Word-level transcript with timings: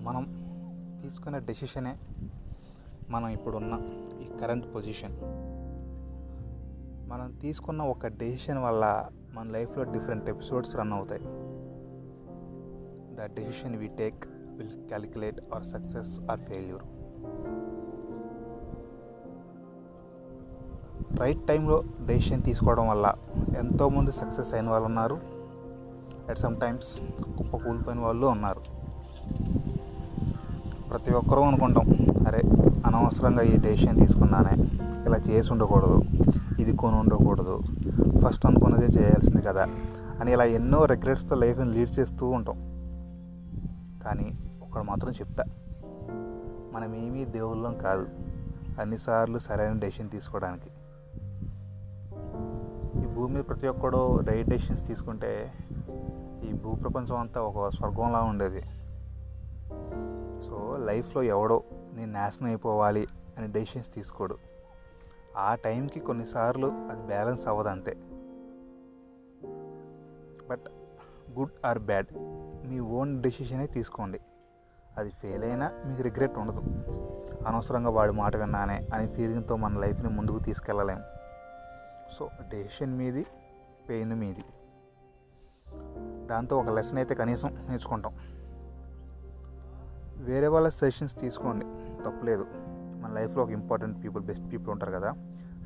మనం 0.00 0.24
తీసుకున్న 1.02 1.38
డెసిషనే 1.38 1.98
మనం 3.08 3.28
ఇప్పుడున్న 3.28 3.74
ఈ 4.22 4.38
కరెంట్ 4.38 4.74
పొజిషన్ 4.74 5.16
మనం 7.10 7.32
తీసుకున్న 7.42 7.82
ఒక 7.82 8.06
డెసిషన్ 8.06 8.58
వల్ల 8.58 9.08
మన 9.34 9.50
లైఫ్లో 9.50 9.84
డిఫరెంట్ 9.84 10.28
ఎపిసోడ్స్ 10.28 10.76
రన్ 10.76 10.92
అవుతాయి. 10.92 11.20
The 13.16 13.34
decision 13.34 13.76
we 13.76 13.86
take 13.86 14.24
will 14.56 14.88
calculate 14.88 15.40
our 15.40 15.64
success 15.64 16.20
or 16.30 16.40
failure 16.40 16.82
right 21.20 21.46
టైంలో 21.46 21.84
డెసిషన్ 22.06 22.42
తీసుకోవడం 22.42 22.88
వల్ల 22.88 23.14
ఎంతోమంది 23.58 24.12
సక్సెస్ 24.12 24.54
అయిన 24.54 24.70
వాళ్ళు 24.70 24.86
ఉన్నారు. 24.86 25.20
అట్ 26.28 26.38
సమ్ 26.38 26.60
టైమ్స్ 26.60 27.00
కుప్ప 27.38 27.56
కూలిపోయిన 27.56 28.00
వాళ్ళు 28.00 28.26
ఉన్నారు. 28.26 28.79
ప్రతి 30.90 31.12
ఒక్కరూ 31.12 31.42
అనుకుంటాం 31.42 31.86
అరే 32.26 32.42
అనవసరంగా 32.86 33.42
ఈ 33.42 33.56
డెసిషన్ 33.56 33.98
తీసుకున్నానే 33.98 34.54
ఇలా 35.06 35.16
చేసి 35.16 35.52
ఉండకూడదు 35.52 36.04
ఇది 36.58 36.76
కొని 36.76 36.96
ఉండకూడదు 36.96 37.62
ఫస్ట్ 38.24 38.46
అనుకున్నదే 38.46 38.86
చేయాల్సింది 38.86 39.42
కదా 39.42 39.68
అని 40.20 40.32
ఇలా 40.32 40.44
ఎన్నో 40.44 40.84
రిగ్రెట్స్తో 40.84 41.36
లైఫ్ని 41.36 41.72
లీడ్ 41.72 41.98
చేస్తూ 41.98 42.28
ఉంటాం. 42.28 42.58
కానీ 44.04 44.38
ఒకడు 44.62 44.82
మాత్రం 44.82 45.12
చెప్తా 45.12 45.44
మనం 46.72 46.94
ఏమీ 46.94 47.24
దేవుళ్ళం 47.24 47.78
కాదు 47.78 48.06
అన్నిసార్లు 48.80 49.38
సరైన 49.38 49.78
డెసిషన్ 49.78 50.10
తీసుకోవడానికి. 50.10 50.70
ఈ 53.02 53.06
భూమి 53.14 53.34
మీద 53.34 53.44
ప్రతి 53.48 53.68
ఒక్కడు 53.68 54.20
రైట్ 54.20 54.48
డెసిషన్స్ 54.48 54.86
తీసుకుంటే 54.86 55.52
ఈ 56.48 56.52
భూప్రపంచం 56.52 57.16
అంతా 57.16 57.40
ఒక 57.40 57.68
స్వర్గంలా 57.68 58.20
ఉండేది. 58.22 58.62
సో 60.50 60.76
లైఫ్లో 60.76 61.22
ఎవడో 61.22 61.64
నేను 61.92 62.12
నాశనం 62.12 62.46
అయిపోవాలి 62.46 63.06
అని 63.38 63.52
డెసిషన్స్ 63.52 63.94
తీసుకోడు. 63.94 64.38
ఆ 65.36 65.54
టైంకి 65.54 66.00
కొన్నిసార్లు 66.00 66.66
అది 66.66 67.06
బ్యాలెన్స్ 67.06 67.46
అవ్వదు 67.46 67.68
అంతే. 67.68 67.96
బట్ 70.50 70.60
గుడ్ 71.38 71.66
ఆర్ 71.66 71.78
బ్యాడ్ 71.78 72.06
మీ 72.68 72.80
ఓన్ 72.80 73.22
డెసిషనే 73.22 73.66
తీసుకోండి. 73.66 74.20
అది 74.96 75.10
ఫెయిల్ 75.10 75.44
అయినా 75.44 75.70
మీకు 75.86 76.02
రిగ్రెట్ 76.02 76.38
ఉండదు. 76.38 76.60
అనవసరంగా 77.46 77.90
వాడి 77.90 78.12
మాట 78.12 78.36
విన్నానే 78.36 78.88
అనే 78.94 79.06
ఫీలింగ్తో 79.06 79.56
మన 79.56 79.78
లైఫ్ని 79.78 80.08
ముందుకు 80.08 80.38
తీసుకెళ్ళలేము 80.38 81.02
సో 82.12 82.28
డెసిషన్ 82.48 82.98
మీది 82.98 83.26
పెయిన్ 83.88 84.14
మీది. 84.14 84.44
దాంతో 86.26 86.58
ఒక 86.58 86.70
లెసన్ 86.70 86.98
అయితే 86.98 87.14
కనీసం 87.14 87.66
నేర్చుకుంటాం. 87.68 88.14
వేరే 90.20 90.46
వాళ్ళ 90.46 90.68
సజెషన్స్ 90.68 91.20
తీసుకోండి. 91.20 91.66
తప్పలేదు. 92.04 92.46
మన 93.02 93.12
లైఫ్లో 93.12 93.42
ఒక 93.42 93.50
ఇంపార్టెంట్ 93.50 94.04
పీపుల్ 94.04 94.24
బెస్ట్ 94.24 94.52
పీపుల్ 94.52 94.70
ఉంటారు 94.70 94.92
కదా. 94.92 95.14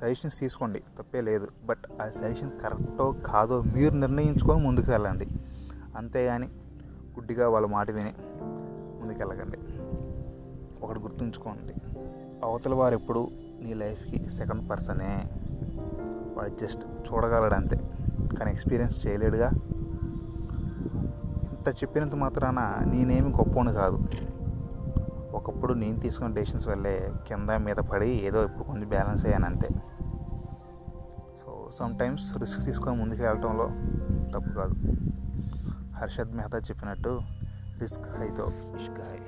సజెషన్స్ 0.00 0.38
తీసుకోండి. 0.38 0.78
తప్పే 0.78 1.20
లేదు. 1.20 1.48
బట్ 1.64 1.78
ఆ 2.02 2.08
సజెషన్ 2.08 2.50
కరెక్టో 2.60 3.14
కాదో 3.26 3.62
మీరు 3.62 3.94
నిర్ణయించుకొని 3.94 4.62
ముందుకు 4.62 4.90
వెళ్ళండి 4.90 5.28
అంతేగాని 5.96 6.46
గుడ్డిగా 7.14 7.48
వాళ్ళ 7.48 7.66
మాట 7.66 7.90
విని 7.90 8.14
ముందుకు 9.00 9.18
వెళ్ళకండి 9.18 9.58
ఒకటి 10.84 10.98
గుర్తుంచుకోండి. 10.98 11.74
అవతల 12.44 12.74
వారు 12.74 12.94
ఎప్పుడు 12.94 13.28
నీ 13.60 13.74
లైఫ్కి 13.74 14.30
సెకండ్ 14.30 14.70
పర్సనే. 14.70 15.30
వాడు 16.36 16.48
జస్ట్ 16.48 16.84
చూడగలడు 16.84 17.54
అంతే 17.54 17.76
కానీ 18.38 18.50
ఎక్స్పీరియన్స్ 18.50 19.06
చేయలేడుగా. 19.06 19.50
ఇంత 21.52 21.68
చెప్పినంత 21.68 22.14
మాత్రాన 22.14 22.84
నేనేమి 22.92 23.30
గొప్పని 23.30 23.72
కాదు. 23.72 23.98
ఒకప్పుడు 25.38 25.72
నేను 25.74 26.00
తీసుకున్న 26.00 26.34
డెసిషన్స్ 26.34 26.68
వల్లే 26.68 26.94
కింద 27.28 27.50
మీద 27.50 27.76
పడి 27.76 28.08
ఏదో 28.08 28.44
ఇప్పుడు 28.44 28.64
కొంచెం 28.64 28.88
బ్యాలెన్స్ 28.88 29.24
అయ్యాను 29.26 29.46
అంతే. 29.46 29.68
సో 31.40 31.70
సమ్ 31.72 31.98
టైమ్స్ 31.98 32.38
రిస్క్ 32.38 32.64
తీసుకొని 32.64 32.96
ముందుకు 33.00 33.22
వెళ్ళటంలో 33.22 33.66
తప్పు 34.34 34.52
కాదు. 34.54 34.74
హర్షద్ 35.96 36.32
మెహతా 36.36 36.58
చెప్పినట్టు 36.58 37.20
రిస్క్ 37.80 38.18
హైతో 38.18 38.46
ఇష్క్ 38.80 39.00
హై 39.00 39.18